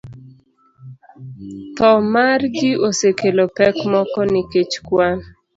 Tho 1.75 1.89
mar 2.13 2.39
ji 2.57 2.71
osekelo 2.87 3.43
pek 3.57 3.75
moko 3.91 4.19
nikech 4.31 4.73
kwan 4.87 5.17